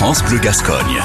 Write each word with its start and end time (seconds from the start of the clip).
France 0.00 0.24
Bleu 0.24 0.38
Gascogne. 0.38 0.96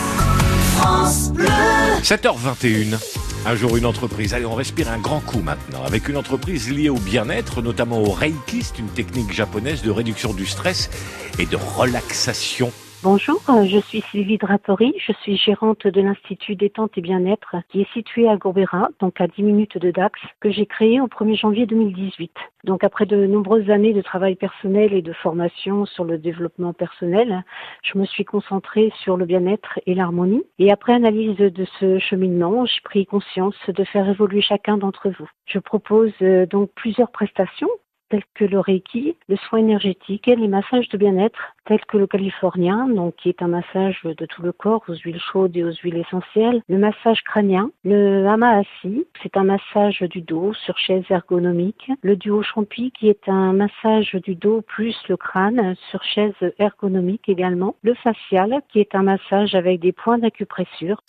7h21. 2.01 2.97
Un 3.45 3.55
jour, 3.57 3.75
une 3.75 3.85
entreprise. 3.85 4.33
Allez, 4.33 4.45
on 4.45 4.55
respire 4.55 4.89
un 4.89 4.99
grand 4.99 5.19
coup 5.19 5.41
maintenant. 5.41 5.83
Avec 5.83 6.07
une 6.07 6.15
entreprise 6.15 6.71
liée 6.71 6.87
au 6.87 6.95
bien-être, 6.95 7.61
notamment 7.61 8.01
au 8.01 8.11
Reiki, 8.11 8.65
une 8.79 8.87
technique 8.87 9.33
japonaise 9.33 9.81
de 9.81 9.91
réduction 9.91 10.33
du 10.33 10.45
stress 10.45 10.89
et 11.39 11.45
de 11.45 11.57
relaxation. 11.57 12.71
Bonjour, 13.05 13.39
euh, 13.49 13.65
je 13.65 13.77
suis 13.77 14.01
Sylvie 14.01 14.39
Dratori, 14.39 14.95
je 14.97 15.11
suis 15.21 15.37
gérante 15.37 15.85
de 15.85 16.01
l'Institut 16.01 16.55
détente 16.55 16.97
et 16.97 17.01
bien-être 17.01 17.57
qui 17.69 17.81
est 17.81 17.93
situé 17.93 18.27
à 18.27 18.35
Gourbera, 18.35 18.89
donc 18.99 19.21
à 19.21 19.27
10 19.27 19.43
minutes 19.43 19.77
de 19.77 19.91
Dax, 19.91 20.19
que 20.39 20.49
j'ai 20.49 20.65
créé 20.65 20.99
au 20.99 21.05
1er 21.05 21.39
janvier 21.39 21.67
2018. 21.67 22.31
Donc 22.63 22.83
après 22.83 23.05
de 23.05 23.27
nombreuses 23.27 23.69
années 23.69 23.93
de 23.93 24.01
travail 24.01 24.33
personnel 24.33 24.91
et 24.91 25.03
de 25.03 25.13
formation 25.13 25.85
sur 25.85 26.03
le 26.03 26.17
développement 26.17 26.73
personnel, 26.73 27.43
je 27.83 27.99
me 27.99 28.05
suis 28.05 28.25
concentrée 28.25 28.91
sur 29.03 29.17
le 29.17 29.25
bien-être 29.25 29.79
et 29.85 29.93
l'harmonie. 29.93 30.41
Et 30.57 30.71
après 30.71 30.93
analyse 30.93 31.37
de 31.37 31.67
ce 31.79 31.99
cheminement, 31.99 32.65
j'ai 32.65 32.81
pris 32.83 33.05
conscience 33.05 33.55
de 33.67 33.83
faire 33.83 34.09
évoluer 34.09 34.41
chacun 34.41 34.79
d'entre 34.79 35.11
vous. 35.11 35.29
Je 35.45 35.59
propose 35.59 36.11
euh, 36.23 36.47
donc 36.47 36.71
plusieurs 36.73 37.11
prestations 37.11 37.69
tels 38.09 38.23
que 38.33 38.45
le 38.45 38.59
Reiki, 38.59 39.15
le 39.27 39.35
soin 39.35 39.59
énergétique 39.59 40.27
et 40.27 40.35
les 40.35 40.47
massages 40.47 40.89
de 40.89 40.97
bien-être, 40.97 41.55
tels 41.65 41.83
que 41.85 41.97
le 41.97 42.07
californien, 42.07 42.87
donc 42.87 43.15
qui 43.15 43.29
est 43.29 43.41
un 43.41 43.47
massage 43.47 44.01
de 44.03 44.25
tout 44.25 44.41
le 44.41 44.51
corps 44.51 44.83
aux 44.87 44.95
huiles 44.95 45.19
chaudes 45.19 45.55
et 45.57 45.63
aux 45.63 45.71
huiles 45.71 45.97
essentielles, 45.97 46.61
le 46.69 46.77
massage 46.77 47.23
crânien, 47.23 47.71
le 47.83 48.25
Hamaasi, 48.27 49.05
c'est 49.21 49.37
un 49.37 49.43
massage 49.43 50.01
du 50.01 50.21
dos 50.21 50.53
sur 50.53 50.77
chaise 50.77 51.05
ergonomique, 51.09 51.91
le 52.01 52.15
duo 52.15 52.43
champi 52.43 52.91
qui 52.91 53.09
est 53.09 53.27
un 53.27 53.53
massage 53.53 54.15
du 54.15 54.35
dos 54.35 54.61
plus 54.61 54.95
le 55.09 55.17
crâne 55.17 55.75
sur 55.89 56.03
chaise 56.03 56.33
ergonomique 56.59 57.27
également, 57.27 57.75
le 57.81 57.93
facial 57.95 58.61
qui 58.69 58.79
est 58.79 58.95
un 58.95 59.03
massage 59.03 59.55
avec 59.55 59.79
des 59.79 59.91
points 59.91 60.17
d'acupressure 60.17 61.01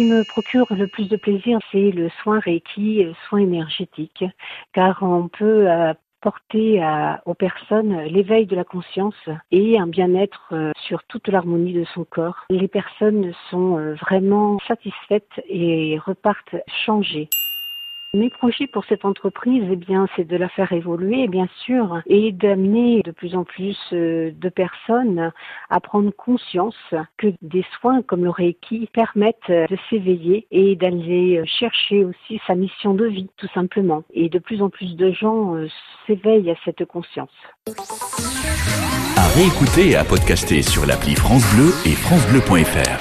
qui 0.00 0.06
me 0.06 0.24
procure 0.24 0.66
le 0.70 0.86
plus 0.86 1.10
de 1.10 1.16
plaisir, 1.16 1.58
c'est 1.70 1.90
le 1.90 2.08
soin 2.22 2.38
Reiki, 2.38 3.04
le 3.04 3.12
soin 3.28 3.40
énergétique, 3.40 4.24
car 4.72 5.02
on 5.02 5.28
peut 5.28 5.68
apporter 5.68 6.82
aux 7.26 7.34
personnes 7.34 8.00
l'éveil 8.04 8.46
de 8.46 8.56
la 8.56 8.64
conscience 8.64 9.28
et 9.50 9.78
un 9.78 9.86
bien-être 9.86 10.52
euh, 10.52 10.72
sur 10.86 11.04
toute 11.04 11.28
l'harmonie 11.28 11.74
de 11.74 11.84
son 11.92 12.04
corps. 12.04 12.46
Les 12.48 12.68
personnes 12.68 13.34
sont 13.50 13.76
euh, 13.76 13.92
vraiment 13.94 14.58
satisfaites 14.66 15.42
et 15.50 15.98
repartent 15.98 16.56
changées. 16.86 17.28
Mes 18.12 18.28
projets 18.28 18.66
pour 18.66 18.84
cette 18.86 19.04
entreprise, 19.04 19.62
eh 19.70 19.76
bien, 19.76 20.08
c'est 20.16 20.26
de 20.26 20.36
la 20.36 20.48
faire 20.48 20.72
évoluer, 20.72 21.28
bien 21.28 21.46
sûr, 21.64 22.02
et 22.06 22.32
d'amener 22.32 23.02
de 23.04 23.12
plus 23.12 23.36
en 23.36 23.44
plus 23.44 23.78
euh, 23.92 24.32
de 24.34 24.48
personnes 24.48 25.30
à 25.68 25.78
prendre 25.78 26.10
conscience 26.10 26.74
que 27.18 27.28
des 27.40 27.64
soins 27.78 28.02
comme 28.02 28.24
le 28.24 28.30
Reiki 28.30 28.88
permettent 28.92 29.48
de 29.48 29.78
s'éveiller 29.88 30.48
et 30.50 30.74
d'aller 30.74 31.40
chercher 31.46 32.04
aussi 32.04 32.40
sa 32.48 32.56
mission 32.56 32.94
de 32.94 33.04
vie, 33.04 33.30
tout 33.36 33.48
simplement. 33.54 34.02
Et 34.12 34.28
de 34.28 34.40
plus 34.40 34.60
en 34.60 34.70
plus 34.70 34.96
de 34.96 35.12
gens 35.12 35.54
euh, 35.54 35.68
s'éveillent 36.08 36.50
à 36.50 36.56
cette 36.64 36.84
conscience. 36.86 37.30
À 39.16 39.28
réécouter 39.36 39.90
et 39.90 39.94
à 39.94 40.02
podcaster 40.02 40.62
sur 40.62 40.84
l'appli 40.84 41.14
France 41.14 41.46
Bleu 41.54 41.70
et 41.86 41.94
FranceBleu.fr. 41.94 42.98